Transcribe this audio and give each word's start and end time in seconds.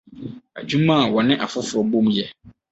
Adwuma 0.59 0.93
a 1.03 1.11
wɔne 1.13 1.33
afoforo 1.45 1.81
bom 1.91 2.07
yɛ 2.17 2.25